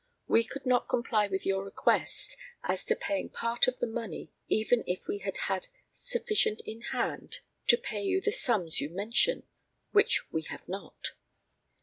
We 0.27 0.43
could 0.43 0.65
not 0.65 0.87
comply 0.89 1.27
with 1.27 1.45
your 1.45 1.63
request 1.63 2.35
as 2.63 2.83
to 2.85 2.95
paying 2.95 3.29
part 3.29 3.67
of 3.67 3.77
the 3.77 3.85
money 3.85 4.31
even 4.49 4.83
if 4.87 5.05
we 5.07 5.19
had 5.19 5.37
had 5.41 5.67
sufficient 5.93 6.59
in 6.65 6.81
hand 6.81 7.41
to 7.67 7.77
pay 7.77 8.01
you 8.01 8.19
the 8.19 8.31
sums 8.31 8.81
you 8.81 8.89
mention, 8.89 9.43
which 9.91 10.23
we 10.31 10.41
have 10.41 10.67
not. 10.67 11.11